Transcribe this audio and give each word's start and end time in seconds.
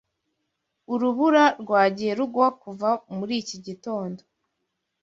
Urubura 0.93 1.43
rwagiye 1.61 2.11
rugwa 2.19 2.47
kuva 2.61 2.89
muri 3.17 3.33
iki 3.41 3.57
gitondo. 3.65 4.21